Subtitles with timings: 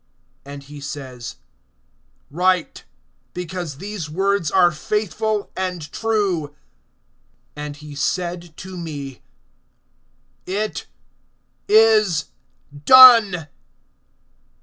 [0.43, 1.35] And he says:
[2.31, 2.85] Write;
[3.35, 6.55] because these words are faithful and true.
[7.55, 9.21] (6)And he said to me:
[10.47, 10.87] It
[11.67, 12.31] is
[12.73, 13.47] done.